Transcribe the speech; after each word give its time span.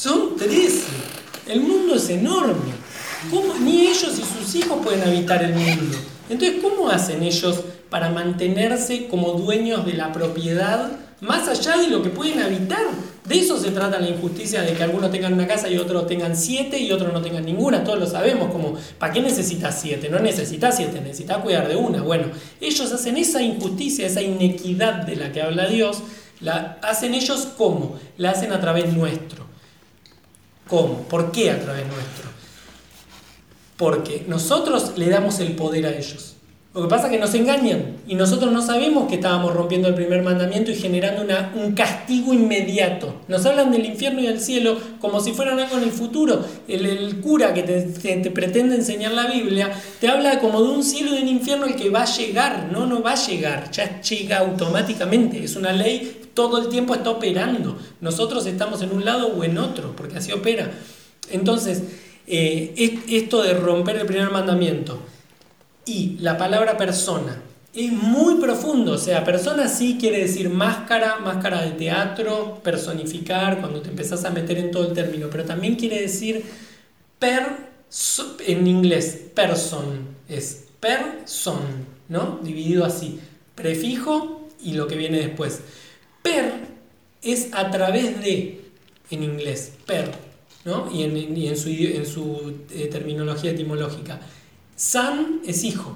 Son 0.00 0.34
13. 0.34 0.84
El 1.46 1.60
mundo 1.60 1.96
es 1.96 2.08
enorme. 2.08 2.72
Ni 3.60 3.88
ellos 3.88 4.18
y 4.18 4.22
sus 4.22 4.54
hijos 4.54 4.78
pueden 4.82 5.02
habitar 5.02 5.42
el 5.42 5.52
mundo. 5.52 5.98
Entonces, 6.30 6.62
¿cómo 6.62 6.88
hacen 6.88 7.22
ellos 7.22 7.60
para 7.90 8.08
mantenerse 8.08 9.08
como 9.08 9.32
dueños 9.34 9.84
de 9.84 9.92
la 9.92 10.10
propiedad 10.10 10.90
más 11.20 11.48
allá 11.48 11.76
de 11.76 11.88
lo 11.88 12.02
que 12.02 12.08
pueden 12.08 12.40
habitar? 12.40 12.80
De 13.26 13.40
eso 13.40 13.60
se 13.60 13.72
trata 13.72 14.00
la 14.00 14.08
injusticia 14.08 14.62
de 14.62 14.72
que 14.72 14.82
algunos 14.82 15.10
tengan 15.10 15.34
una 15.34 15.46
casa 15.46 15.68
y 15.68 15.76
otros 15.76 16.06
tengan 16.06 16.34
siete 16.34 16.78
y 16.78 16.90
otros 16.92 17.12
no 17.12 17.20
tengan 17.20 17.44
ninguna. 17.44 17.84
Todos 17.84 17.98
lo 17.98 18.06
sabemos, 18.06 18.50
como, 18.50 18.78
¿para 18.98 19.12
qué 19.12 19.20
necesitas 19.20 19.82
siete? 19.82 20.08
No 20.08 20.18
necesitas 20.18 20.78
siete, 20.78 20.98
necesitas 21.02 21.36
cuidar 21.42 21.68
de 21.68 21.76
una. 21.76 22.00
Bueno, 22.00 22.28
ellos 22.58 22.90
hacen 22.90 23.18
esa 23.18 23.42
injusticia, 23.42 24.06
esa 24.06 24.22
inequidad 24.22 25.02
de 25.02 25.16
la 25.16 25.30
que 25.30 25.42
habla 25.42 25.66
Dios, 25.66 25.98
la 26.40 26.78
hacen 26.80 27.12
ellos 27.12 27.48
cómo? 27.58 28.00
La 28.16 28.30
hacen 28.30 28.50
a 28.54 28.62
través 28.62 28.94
nuestro. 28.94 29.49
¿Cómo? 30.70 31.02
¿Por 31.02 31.32
qué 31.32 31.50
a 31.50 31.60
través 31.60 31.84
nuestro? 31.86 32.30
Porque 33.76 34.24
nosotros 34.28 34.92
le 34.96 35.08
damos 35.08 35.40
el 35.40 35.56
poder 35.56 35.86
a 35.86 35.90
ellos. 35.90 36.36
Lo 36.72 36.82
que 36.82 36.88
pasa 36.88 37.06
es 37.06 37.12
que 37.12 37.18
nos 37.18 37.34
engañan 37.34 37.96
y 38.06 38.14
nosotros 38.14 38.52
no 38.52 38.62
sabemos 38.62 39.08
que 39.08 39.16
estábamos 39.16 39.52
rompiendo 39.54 39.88
el 39.88 39.94
primer 39.94 40.22
mandamiento 40.22 40.70
y 40.70 40.76
generando 40.76 41.22
una, 41.22 41.52
un 41.56 41.72
castigo 41.72 42.32
inmediato. 42.32 43.22
Nos 43.26 43.44
hablan 43.44 43.72
del 43.72 43.86
infierno 43.86 44.20
y 44.20 44.28
del 44.28 44.38
cielo 44.38 44.78
como 45.00 45.20
si 45.20 45.32
fueran 45.32 45.58
algo 45.58 45.78
en 45.78 45.82
el 45.82 45.90
futuro. 45.90 46.44
El, 46.68 47.16
cura 47.22 47.54
que 47.54 47.64
te, 47.64 48.30
pretende 48.30 48.76
enseñar 48.76 49.10
la 49.10 49.26
Biblia 49.26 49.72
te 50.00 50.06
habla 50.06 50.38
como 50.38 50.62
de 50.62 50.68
un 50.68 50.84
cielo 50.84 51.10
y 51.10 51.16
de 51.16 51.22
un 51.22 51.28
infierno 51.28 51.66
el 51.66 51.74
que 51.74 51.90
va 51.90 52.02
a 52.02 52.16
llegar. 52.16 52.68
No, 52.70 52.86
no 52.86 53.02
va 53.02 53.12
a 53.12 53.26
llegar, 53.26 53.68
ya 53.72 54.00
llega 54.00 54.38
automáticamente. 54.38 55.42
Es 55.42 55.56
una 55.56 55.72
ley, 55.72 56.20
todo 56.34 56.58
el 56.58 56.68
tiempo 56.68 56.94
está 56.94 57.10
operando. 57.10 57.78
Nosotros 58.00 58.46
estamos 58.46 58.80
en 58.82 58.92
un 58.92 59.04
lado 59.04 59.26
o 59.26 59.42
en 59.42 59.58
otro, 59.58 59.96
porque 59.96 60.18
así 60.18 60.30
opera. 60.30 60.70
Entonces, 61.32 61.82
eh, 62.28 63.00
esto 63.08 63.42
de 63.42 63.54
romper 63.54 63.96
el 63.96 64.06
primer 64.06 64.30
mandamiento 64.30 65.00
y 65.90 66.16
la 66.20 66.38
palabra 66.38 66.76
persona 66.76 67.42
es 67.74 67.92
muy 67.92 68.40
profundo, 68.40 68.92
o 68.92 68.98
sea, 68.98 69.24
persona 69.24 69.68
sí 69.68 69.96
quiere 69.98 70.18
decir 70.18 70.48
máscara, 70.48 71.18
máscara 71.18 71.62
de 71.62 71.72
teatro, 71.72 72.60
personificar, 72.62 73.60
cuando 73.60 73.80
te 73.80 73.90
empezás 73.90 74.24
a 74.24 74.30
meter 74.30 74.58
en 74.58 74.70
todo 74.70 74.88
el 74.88 74.92
término, 74.92 75.28
pero 75.30 75.44
también 75.44 75.74
quiere 75.76 76.00
decir 76.00 76.44
per, 77.18 77.70
en 78.46 78.66
inglés, 78.66 79.20
person, 79.34 80.08
es 80.28 80.64
person, 80.78 81.60
¿no? 82.08 82.40
Dividido 82.42 82.84
así, 82.84 83.20
prefijo 83.54 84.48
y 84.62 84.72
lo 84.74 84.86
que 84.86 84.96
viene 84.96 85.18
después. 85.18 85.60
Per 86.22 86.52
es 87.22 87.48
a 87.52 87.70
través 87.70 88.20
de, 88.20 88.60
en 89.10 89.22
inglés, 89.22 89.72
per, 89.86 90.10
¿no? 90.64 90.90
Y 90.92 91.02
en, 91.02 91.56
su, 91.56 91.68
en 91.68 92.06
su 92.06 92.54
eh, 92.70 92.86
terminología 92.86 93.52
etimológica. 93.52 94.20
San 94.80 95.42
es 95.46 95.62
hijo. 95.62 95.94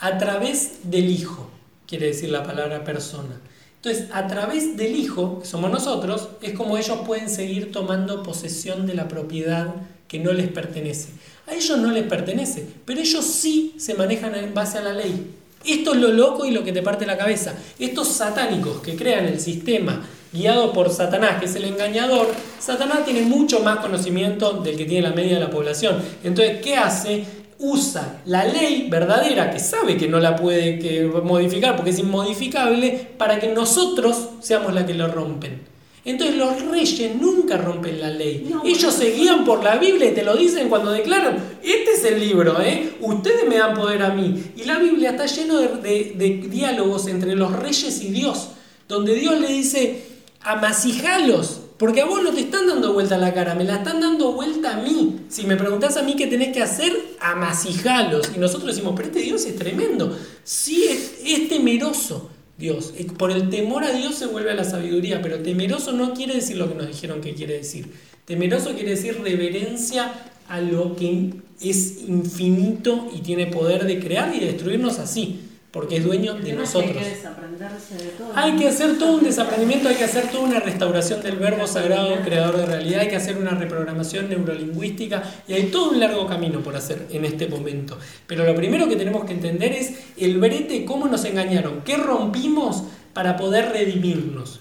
A 0.00 0.18
través 0.18 0.90
del 0.90 1.08
hijo, 1.08 1.48
quiere 1.86 2.08
decir 2.08 2.30
la 2.30 2.42
palabra 2.42 2.82
persona. 2.82 3.40
Entonces, 3.76 4.08
a 4.12 4.26
través 4.26 4.76
del 4.76 4.96
hijo, 4.96 5.38
que 5.38 5.46
somos 5.46 5.70
nosotros, 5.70 6.30
es 6.42 6.52
como 6.54 6.76
ellos 6.76 6.98
pueden 7.06 7.30
seguir 7.30 7.70
tomando 7.70 8.24
posesión 8.24 8.88
de 8.88 8.94
la 8.94 9.06
propiedad 9.06 9.72
que 10.08 10.18
no 10.18 10.32
les 10.32 10.48
pertenece. 10.48 11.10
A 11.46 11.54
ellos 11.54 11.78
no 11.78 11.92
les 11.92 12.02
pertenece, 12.08 12.66
pero 12.84 13.00
ellos 13.00 13.24
sí 13.24 13.76
se 13.78 13.94
manejan 13.94 14.34
en 14.34 14.52
base 14.52 14.78
a 14.78 14.82
la 14.82 14.94
ley. 14.94 15.36
Esto 15.64 15.94
es 15.94 16.00
lo 16.00 16.08
loco 16.08 16.44
y 16.44 16.50
lo 16.50 16.64
que 16.64 16.72
te 16.72 16.82
parte 16.82 17.06
la 17.06 17.16
cabeza. 17.16 17.54
Estos 17.78 18.08
satánicos 18.08 18.80
que 18.80 18.96
crean 18.96 19.26
el 19.26 19.38
sistema 19.38 20.04
guiado 20.32 20.72
por 20.72 20.90
Satanás, 20.90 21.38
que 21.38 21.46
es 21.46 21.54
el 21.54 21.66
engañador, 21.66 22.26
Satanás 22.58 23.04
tiene 23.04 23.22
mucho 23.22 23.60
más 23.60 23.78
conocimiento 23.78 24.54
del 24.54 24.76
que 24.76 24.86
tiene 24.86 25.08
la 25.08 25.14
media 25.14 25.34
de 25.34 25.40
la 25.40 25.50
población. 25.50 26.02
Entonces, 26.24 26.60
¿qué 26.62 26.76
hace? 26.76 27.37
Usa 27.58 28.22
la 28.26 28.44
ley 28.44 28.88
verdadera, 28.88 29.50
que 29.50 29.58
sabe 29.58 29.96
que 29.96 30.08
no 30.08 30.20
la 30.20 30.36
puede 30.36 31.10
modificar 31.24 31.76
porque 31.76 31.90
es 31.90 31.98
inmodificable, 31.98 33.08
para 33.16 33.38
que 33.40 33.48
nosotros 33.48 34.28
seamos 34.40 34.74
la 34.74 34.86
que 34.86 34.94
lo 34.94 35.08
rompen. 35.08 35.66
Entonces 36.04 36.36
los 36.36 36.62
reyes 36.62 37.16
nunca 37.16 37.58
rompen 37.58 38.00
la 38.00 38.08
ley. 38.08 38.50
Ellos 38.64 38.94
se 38.94 39.10
guían 39.10 39.44
por 39.44 39.62
la 39.62 39.76
Biblia 39.76 40.10
y 40.10 40.14
te 40.14 40.22
lo 40.22 40.36
dicen 40.36 40.68
cuando 40.68 40.92
declaran, 40.92 41.36
este 41.62 41.90
es 41.92 42.04
el 42.04 42.20
libro, 42.20 42.62
¿eh? 42.62 42.94
ustedes 43.00 43.46
me 43.46 43.58
dan 43.58 43.74
poder 43.74 44.02
a 44.02 44.10
mí. 44.10 44.42
Y 44.56 44.64
la 44.64 44.78
Biblia 44.78 45.10
está 45.10 45.26
lleno 45.26 45.58
de, 45.58 46.14
de 46.16 46.48
diálogos 46.48 47.08
entre 47.08 47.34
los 47.34 47.52
reyes 47.52 48.00
y 48.00 48.08
Dios, 48.08 48.48
donde 48.88 49.16
Dios 49.16 49.38
le 49.38 49.48
dice, 49.48 50.02
amasijalos, 50.40 51.57
porque 51.78 52.00
a 52.00 52.06
vos 52.06 52.22
no 52.22 52.32
te 52.32 52.40
están 52.40 52.66
dando 52.66 52.92
vuelta 52.92 53.16
la 53.16 53.32
cara, 53.32 53.54
me 53.54 53.62
la 53.62 53.76
están 53.76 54.00
dando 54.00 54.32
vuelta 54.32 54.76
a 54.76 54.82
mí. 54.82 55.20
Si 55.28 55.46
me 55.46 55.56
preguntás 55.56 55.96
a 55.96 56.02
mí 56.02 56.16
qué 56.16 56.26
tenés 56.26 56.52
que 56.52 56.60
hacer, 56.60 56.92
amasijalos. 57.20 58.32
Y 58.34 58.40
nosotros 58.40 58.74
decimos, 58.74 58.94
pero 58.96 59.08
este 59.08 59.20
Dios 59.20 59.44
es 59.46 59.54
tremendo. 59.54 60.18
Sí, 60.42 60.84
es, 60.88 61.48
temeroso 61.48 62.30
Dios. 62.58 62.92
Por 63.16 63.30
el 63.30 63.48
temor 63.48 63.84
a 63.84 63.92
Dios 63.92 64.16
se 64.16 64.26
vuelve 64.26 64.50
a 64.50 64.54
la 64.54 64.64
sabiduría, 64.64 65.22
pero 65.22 65.38
temeroso 65.40 65.92
no 65.92 66.14
quiere 66.14 66.34
decir 66.34 66.56
lo 66.56 66.68
que 66.68 66.74
nos 66.74 66.88
dijeron 66.88 67.20
que 67.20 67.34
quiere 67.34 67.58
decir. 67.58 67.92
Temeroso 68.24 68.74
quiere 68.74 68.90
decir 68.90 69.20
reverencia 69.22 70.12
a 70.48 70.60
lo 70.60 70.96
que 70.96 71.34
es 71.60 72.02
infinito 72.08 73.08
y 73.14 73.20
tiene 73.20 73.46
poder 73.46 73.84
de 73.84 74.00
crear 74.00 74.34
y 74.34 74.40
destruirnos 74.40 74.98
así 74.98 75.47
porque 75.70 75.98
es 75.98 76.04
dueño 76.04 76.34
de 76.34 76.54
nosotros. 76.54 76.96
Hay 76.96 77.02
que 77.02 77.10
desaprenderse 77.10 77.94
de 77.96 78.08
todo. 78.10 78.32
Hay 78.34 78.56
que 78.56 78.68
hacer 78.68 78.98
todo 78.98 79.16
un 79.18 79.24
desaprendimiento, 79.24 79.88
hay 79.88 79.96
que 79.96 80.04
hacer 80.04 80.30
toda 80.30 80.44
una 80.44 80.60
restauración 80.60 81.20
del 81.20 81.36
verbo 81.36 81.66
sagrado, 81.66 82.16
creador 82.24 82.56
de 82.56 82.66
realidad, 82.66 83.00
hay 83.00 83.08
que 83.08 83.16
hacer 83.16 83.36
una 83.36 83.50
reprogramación 83.50 84.30
neurolingüística 84.30 85.22
y 85.46 85.52
hay 85.52 85.64
todo 85.64 85.90
un 85.90 86.00
largo 86.00 86.26
camino 86.26 86.60
por 86.60 86.74
hacer 86.74 87.06
en 87.10 87.26
este 87.26 87.48
momento. 87.48 87.98
Pero 88.26 88.44
lo 88.44 88.54
primero 88.54 88.88
que 88.88 88.96
tenemos 88.96 89.24
que 89.26 89.34
entender 89.34 89.72
es 89.72 89.92
el 90.16 90.38
brete, 90.38 90.86
cómo 90.86 91.06
nos 91.06 91.24
engañaron, 91.26 91.82
qué 91.84 91.96
rompimos 91.96 92.84
para 93.12 93.36
poder 93.36 93.70
redimirnos. 93.70 94.60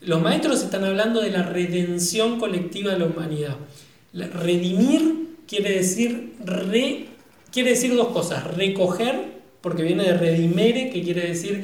Los 0.00 0.20
maestros 0.20 0.62
están 0.62 0.84
hablando 0.84 1.20
de 1.20 1.30
la 1.30 1.42
redención 1.42 2.38
colectiva 2.38 2.92
de 2.92 2.98
la 2.98 3.06
humanidad. 3.06 3.56
redimir 4.12 5.36
quiere 5.46 5.72
decir 5.72 6.34
re, 6.44 7.06
quiere 7.52 7.70
decir 7.70 7.94
dos 7.94 8.08
cosas, 8.08 8.44
recoger 8.56 9.37
porque 9.68 9.82
viene 9.82 10.04
de 10.04 10.14
redimere, 10.14 10.88
que 10.88 11.02
quiere 11.02 11.26
decir 11.26 11.62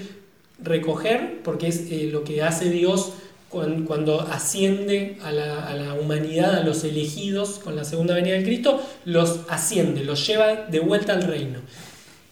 recoger, 0.63 1.41
porque 1.43 1.69
es 1.69 1.91
eh, 1.91 2.11
lo 2.13 2.23
que 2.23 2.43
hace 2.43 2.69
Dios 2.69 3.15
cuando, 3.49 4.21
asciende 4.21 5.17
a 5.23 5.33
la, 5.33 5.95
humanidad, 5.99 6.57
a 6.57 6.63
los 6.63 6.85
elegidos 6.85 7.61
con 7.61 7.77
la 7.77 7.85
segunda 7.85 8.15
venida 8.15 8.35
de 8.35 8.45
Cristo, 8.45 8.83
los 9.07 9.41
asciende, 9.49 10.05
los 10.05 10.27
lleva 10.27 10.67
de 10.67 10.81
vuelta 10.81 11.15
al 11.15 11.23
reino. 11.23 11.61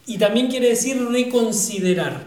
Y 0.05 0.19
también 0.19 0.49
quiere 0.49 0.69
decir 0.69 1.03
reconsiderar. 1.11 2.23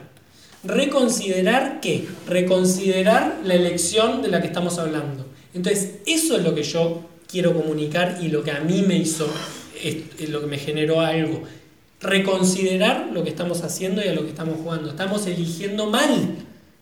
¿Reconsiderar 0.63 1.81
qué? 1.81 2.07
Reconsiderar 2.25 3.41
la 3.43 3.53
elección 3.53 4.23
de 4.23 4.29
la 4.29 4.41
que 4.41 4.47
estamos 4.47 4.79
hablando. 4.79 5.27
Entonces, 5.53 5.97
eso 6.07 6.35
es 6.35 6.43
lo 6.43 6.55
que 6.55 6.63
yo 6.63 7.01
quiero 7.27 7.53
comunicar 7.53 8.17
y 8.23 8.29
lo 8.29 8.43
que 8.43 8.51
a 8.51 8.61
mí 8.61 8.81
me 8.81 8.97
hizo, 8.97 9.27
lo 10.29 10.41
que 10.41 10.47
me 10.47 10.57
generó 10.57 11.01
algo 11.01 11.43
reconsiderar 12.01 13.09
lo 13.13 13.23
que 13.23 13.29
estamos 13.29 13.63
haciendo 13.63 14.03
y 14.03 14.07
a 14.07 14.13
lo 14.13 14.23
que 14.23 14.29
estamos 14.29 14.57
jugando. 14.61 14.89
Estamos 14.89 15.25
eligiendo 15.27 15.87
mal. 15.87 16.37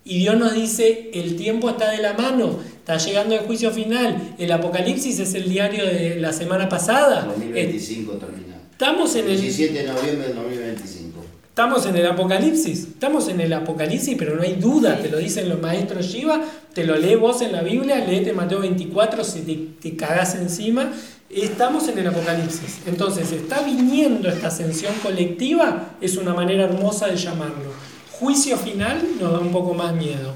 Y 0.06 0.20
Dios 0.20 0.38
nos 0.38 0.54
dice, 0.54 1.12
el 1.14 1.38
tiempo 1.38 1.70
está 1.70 1.92
de 1.92 2.02
la 2.02 2.14
mano, 2.14 2.60
está 2.76 2.98
llegando 2.98 3.36
el 3.36 3.42
juicio 3.42 3.72
final. 3.72 4.36
El 4.38 4.52
Apocalipsis 4.52 5.20
es 5.20 5.34
el 5.34 5.50
diario 5.50 5.86
de 5.86 6.20
la 6.20 6.34
semana 6.34 6.68
pasada. 6.68 7.24
2025 7.26 8.14
termina. 8.14 8.58
Estamos 8.72 9.16
en 9.16 9.30
el 9.30 9.40
17 9.40 9.74
de 9.74 9.88
noviembre 9.88 10.28
de 10.28 10.34
2025. 10.34 11.04
Estamos 11.48 11.86
en 11.86 11.96
el 11.96 12.08
Apocalipsis, 12.08 12.80
estamos 12.80 13.28
en 13.30 13.40
el 13.40 13.54
Apocalipsis, 13.54 14.16
pero 14.18 14.36
no 14.36 14.42
hay 14.42 14.56
duda, 14.56 15.00
te 15.00 15.08
lo 15.08 15.20
dicen 15.20 15.50
los 15.50 15.62
maestros 15.62 16.08
Shiva, 16.08 16.42
te 16.74 16.84
lo 16.84 16.98
lees 16.98 17.20
vos 17.20 17.44
en 17.44 17.52
la 17.52 17.62
Biblia, 17.62 18.04
leete 18.04 18.34
Mateo 18.34 18.62
24, 18.62 19.24
si 19.24 19.42
te, 19.42 19.90
te 19.90 19.96
cagás 19.96 20.34
encima, 20.34 20.92
Estamos 21.36 21.88
en 21.88 21.98
el 21.98 22.08
Apocalipsis. 22.08 22.82
Entonces, 22.86 23.32
está 23.32 23.62
viniendo 23.62 24.30
esta 24.30 24.48
ascensión 24.48 24.94
colectiva, 25.02 25.96
es 26.00 26.18
una 26.18 26.34
manera 26.34 26.66
hermosa 26.66 27.08
de 27.08 27.16
llamarlo. 27.16 27.72
Juicio 28.12 28.58
final 28.58 29.02
nos 29.20 29.32
da 29.32 29.40
un 29.40 29.52
poco 29.52 29.74
más 29.74 29.94
miedo. 29.94 30.36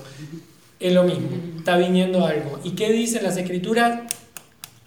Es 0.79 0.93
lo 0.93 1.03
mismo, 1.03 1.29
está 1.57 1.77
viniendo 1.77 2.25
algo. 2.25 2.59
¿Y 2.63 2.71
qué 2.71 2.91
dicen 2.91 3.23
las 3.23 3.37
escrituras? 3.37 4.01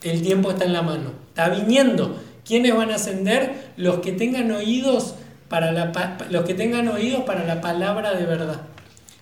El 0.03 0.23
tiempo 0.23 0.51
está 0.51 0.65
en 0.65 0.73
la 0.73 0.83
mano. 0.83 1.13
Está 1.29 1.49
viniendo. 1.49 2.21
¿Quiénes 2.45 2.75
van 2.75 2.91
a 2.91 2.97
ascender? 2.97 3.73
Los 3.77 3.99
que 3.99 4.13
tengan 4.13 4.51
oídos 4.51 5.15
para 5.49 5.73
la, 5.73 5.93
los 6.31 6.45
que 6.45 6.55
tengan 6.55 6.89
oídos 6.89 7.23
para 7.23 7.45
la 7.45 7.61
palabra 7.61 8.15
de 8.15 8.27
verdad 8.27 8.63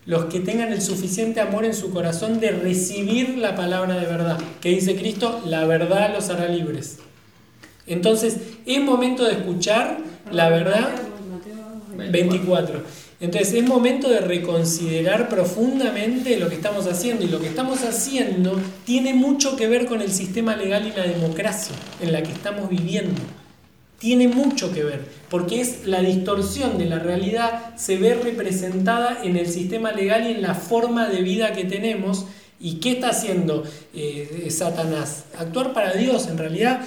los 0.08 0.24
que 0.24 0.40
tengan 0.40 0.72
el 0.72 0.80
suficiente 0.80 1.38
amor 1.38 1.66
en 1.66 1.74
su 1.74 1.90
corazón 1.90 2.40
de 2.40 2.50
recibir 2.50 3.36
la 3.36 3.54
palabra 3.54 3.94
de 4.00 4.06
verdad. 4.06 4.38
Que 4.62 4.70
dice 4.70 4.96
Cristo, 4.96 5.42
la 5.44 5.66
verdad 5.66 6.14
los 6.14 6.30
hará 6.30 6.48
libres. 6.48 6.96
Entonces, 7.86 8.38
es 8.64 8.80
momento 8.80 9.24
de 9.24 9.32
escuchar 9.32 9.98
la 10.32 10.48
verdad. 10.48 10.88
24. 12.10 12.82
Entonces 13.20 13.52
es 13.52 13.66
momento 13.66 14.08
de 14.08 14.20
reconsiderar 14.20 15.28
profundamente 15.28 16.38
lo 16.38 16.48
que 16.48 16.54
estamos 16.54 16.86
haciendo 16.86 17.24
y 17.24 17.28
lo 17.28 17.40
que 17.40 17.48
estamos 17.48 17.82
haciendo 17.82 18.58
tiene 18.86 19.12
mucho 19.12 19.56
que 19.56 19.66
ver 19.66 19.84
con 19.86 20.00
el 20.00 20.12
sistema 20.12 20.56
legal 20.56 20.86
y 20.86 20.96
la 20.96 21.04
democracia 21.04 21.74
en 22.00 22.12
la 22.12 22.22
que 22.22 22.32
estamos 22.32 22.70
viviendo. 22.70 23.20
Tiene 23.98 24.28
mucho 24.28 24.72
que 24.72 24.84
ver, 24.84 25.00
porque 25.28 25.60
es 25.60 25.86
la 25.86 26.00
distorsión 26.00 26.78
de 26.78 26.84
la 26.84 27.00
realidad 27.00 27.74
se 27.76 27.96
ve 27.96 28.14
representada 28.14 29.20
en 29.24 29.36
el 29.36 29.48
sistema 29.48 29.90
legal 29.92 30.28
y 30.28 30.34
en 30.34 30.42
la 30.42 30.54
forma 30.54 31.08
de 31.08 31.22
vida 31.22 31.52
que 31.52 31.64
tenemos. 31.64 32.26
¿Y 32.60 32.76
qué 32.76 32.92
está 32.92 33.10
haciendo 33.10 33.64
eh, 33.94 34.48
Satanás? 34.50 35.24
Actuar 35.36 35.72
para 35.72 35.94
Dios, 35.94 36.28
en 36.28 36.38
realidad. 36.38 36.80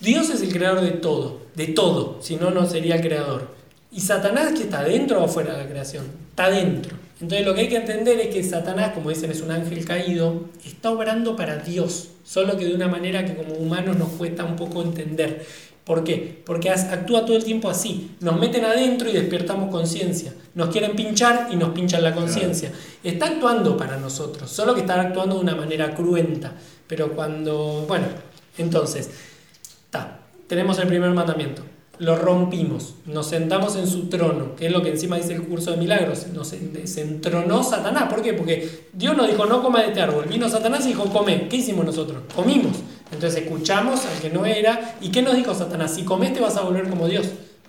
Dios 0.00 0.30
es 0.30 0.40
el 0.42 0.52
creador 0.52 0.82
de 0.82 0.92
todo, 0.92 1.42
de 1.54 1.66
todo, 1.66 2.18
si 2.22 2.36
no, 2.36 2.50
no 2.50 2.64
sería 2.66 2.96
el 2.96 3.02
creador. 3.02 3.48
¿Y 3.92 4.00
Satanás 4.00 4.52
que 4.52 4.62
está 4.62 4.84
dentro 4.84 5.22
o 5.22 5.28
fuera 5.28 5.54
de 5.54 5.64
la 5.64 5.68
creación? 5.68 6.06
Está 6.30 6.48
dentro. 6.48 6.96
Entonces 7.20 7.46
lo 7.46 7.54
que 7.54 7.62
hay 7.62 7.68
que 7.68 7.76
entender 7.76 8.18
es 8.18 8.34
que 8.34 8.42
Satanás, 8.42 8.92
como 8.94 9.10
dicen, 9.10 9.30
es 9.30 9.42
un 9.42 9.50
ángel 9.50 9.84
caído, 9.84 10.48
está 10.64 10.90
obrando 10.90 11.36
para 11.36 11.58
Dios, 11.58 12.08
solo 12.24 12.56
que 12.56 12.64
de 12.64 12.74
una 12.74 12.88
manera 12.88 13.26
que 13.26 13.34
como 13.34 13.52
humanos 13.54 13.98
nos 13.98 14.08
cuesta 14.10 14.44
un 14.44 14.56
poco 14.56 14.80
entender. 14.82 15.44
¿Por 15.84 16.04
qué? 16.04 16.42
Porque 16.44 16.70
actúa 16.70 17.24
todo 17.24 17.36
el 17.36 17.44
tiempo 17.44 17.68
así. 17.68 18.12
Nos 18.20 18.38
meten 18.38 18.64
adentro 18.64 19.08
y 19.08 19.12
despertamos 19.12 19.70
conciencia. 19.70 20.34
Nos 20.54 20.68
quieren 20.68 20.94
pinchar 20.94 21.48
y 21.50 21.56
nos 21.56 21.70
pinchan 21.70 22.02
la 22.02 22.14
conciencia. 22.14 22.70
Está 23.02 23.26
actuando 23.26 23.76
para 23.76 23.96
nosotros, 23.96 24.50
solo 24.50 24.74
que 24.74 24.82
está 24.82 25.00
actuando 25.00 25.36
de 25.36 25.42
una 25.42 25.56
manera 25.56 25.94
cruenta. 25.94 26.52
Pero 26.86 27.12
cuando, 27.12 27.84
bueno, 27.88 28.06
entonces, 28.58 29.10
está, 29.86 30.20
tenemos 30.46 30.78
el 30.78 30.86
primer 30.86 31.10
mandamiento 31.10 31.62
lo 32.00 32.16
rompimos, 32.16 32.94
nos 33.04 33.26
sentamos 33.26 33.76
en 33.76 33.86
su 33.86 34.08
trono, 34.08 34.56
que 34.56 34.66
es 34.66 34.72
lo 34.72 34.82
que 34.82 34.88
encima 34.88 35.16
dice 35.16 35.34
el 35.34 35.42
curso 35.42 35.70
de 35.70 35.76
milagros, 35.76 36.28
nos, 36.28 36.48
se 36.48 37.00
entronó 37.02 37.62
Satanás, 37.62 38.10
¿por 38.10 38.22
qué? 38.22 38.32
Porque 38.32 38.86
Dios 38.94 39.14
nos 39.14 39.28
dijo 39.28 39.44
no 39.44 39.62
coma 39.62 39.82
de 39.82 39.88
este 39.88 40.00
árbol, 40.00 40.24
vino 40.24 40.48
Satanás 40.48 40.86
y 40.86 40.88
dijo 40.88 41.04
come, 41.04 41.46
¿qué 41.48 41.58
hicimos 41.58 41.84
nosotros? 41.84 42.22
Comimos, 42.34 42.78
entonces 43.12 43.42
escuchamos 43.42 44.04
al 44.06 44.20
que 44.20 44.30
no 44.30 44.46
era, 44.46 44.96
¿y 45.00 45.10
qué 45.10 45.22
nos 45.22 45.36
dijo 45.36 45.54
Satanás? 45.54 45.94
Si 45.94 46.04
comes 46.04 46.32
te 46.32 46.40
vas 46.40 46.56
a 46.56 46.62
volver 46.62 46.88
como 46.88 47.08
Dios, 47.08 47.26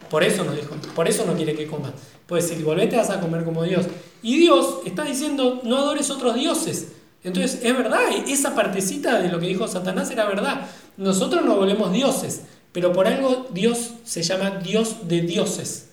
por 0.09 0.23
eso 0.23 0.43
nos 0.43 0.55
dijo, 0.55 0.75
por 0.95 1.07
eso 1.07 1.25
no 1.25 1.33
quiere 1.33 1.55
que 1.55 1.67
comas, 1.67 1.91
pues 2.27 2.47
si 2.47 2.61
volvés 2.63 2.89
te 2.89 2.97
vas 2.97 3.09
a 3.09 3.19
comer 3.19 3.43
como 3.43 3.63
Dios, 3.63 3.85
y 4.21 4.37
Dios 4.37 4.79
está 4.85 5.03
diciendo 5.03 5.61
no 5.63 5.77
adores 5.77 6.09
otros 6.09 6.35
dioses, 6.35 6.89
entonces 7.23 7.59
es 7.63 7.77
verdad, 7.77 8.01
esa 8.27 8.55
partecita 8.55 9.21
de 9.21 9.29
lo 9.29 9.39
que 9.39 9.47
dijo 9.47 9.67
Satanás 9.67 10.11
era 10.11 10.25
verdad, 10.25 10.67
nosotros 10.97 11.43
nos 11.45 11.57
volvemos 11.57 11.91
dioses, 11.91 12.41
pero 12.71 12.93
por 12.93 13.07
algo 13.07 13.47
Dios 13.51 13.91
se 14.03 14.23
llama 14.23 14.61
Dios 14.63 15.07
de 15.07 15.21
dioses 15.21 15.89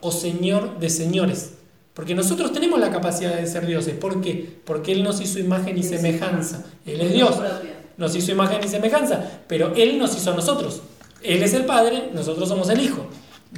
o 0.00 0.12
Señor 0.12 0.78
de 0.78 0.90
señores. 0.90 1.54
Porque 1.94 2.14
nosotros 2.14 2.52
tenemos 2.52 2.80
la 2.80 2.90
capacidad 2.90 3.36
de 3.36 3.46
ser 3.46 3.66
dioses. 3.66 3.94
¿Por 3.94 4.20
qué? 4.20 4.58
Porque 4.64 4.92
Él 4.92 5.04
nos 5.04 5.20
hizo 5.20 5.38
imagen 5.38 5.78
y 5.78 5.84
semejanza. 5.84 6.64
Él 6.84 7.00
es 7.00 7.12
Dios. 7.12 7.36
Nos 7.96 8.14
hizo 8.16 8.32
imagen 8.32 8.60
y 8.64 8.68
semejanza. 8.68 9.22
Pero 9.46 9.72
Él 9.76 9.98
nos 9.98 10.16
hizo 10.16 10.32
a 10.32 10.34
nosotros. 10.34 10.82
Él 11.22 11.42
es 11.42 11.54
el 11.54 11.64
Padre, 11.64 12.10
nosotros 12.12 12.48
somos 12.48 12.68
el 12.68 12.80
Hijo. 12.80 13.06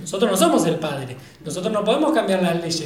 Nosotros 0.01 0.31
no 0.31 0.37
somos 0.37 0.67
el 0.67 0.77
Padre. 0.77 1.17
Nosotros 1.45 1.73
no 1.73 1.85
podemos 1.85 2.13
cambiar 2.13 2.43
las 2.43 2.61
leyes. 2.61 2.85